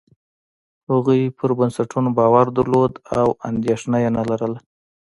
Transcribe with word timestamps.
هغوی 0.91 1.21
پر 1.37 1.49
بنسټونو 1.59 2.09
باور 2.17 2.45
درلود 2.57 2.93
او 3.19 3.27
اندېښنه 3.49 3.97
یې 4.03 4.09
نه 4.17 4.23
لرله. 4.29 4.59